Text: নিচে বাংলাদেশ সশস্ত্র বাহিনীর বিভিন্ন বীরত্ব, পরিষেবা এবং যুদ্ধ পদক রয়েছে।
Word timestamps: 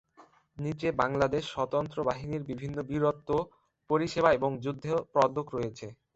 নিচে 0.57 0.87
বাংলাদেশ 1.01 1.43
সশস্ত্র 1.47 1.97
বাহিনীর 2.09 2.43
বিভিন্ন 2.49 2.77
বীরত্ব, 2.89 3.29
পরিষেবা 3.89 4.29
এবং 4.33 4.49
যুদ্ধ 4.63 4.85
পদক 5.13 5.47
রয়েছে। 5.55 5.87